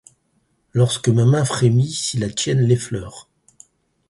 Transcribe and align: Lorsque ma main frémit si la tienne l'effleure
Lorsque 0.73 1.09
ma 1.09 1.25
main 1.25 1.45
frémit 1.45 1.91
si 1.91 2.17
la 2.17 2.31
tienne 2.31 2.61
l'effleure 2.63 3.29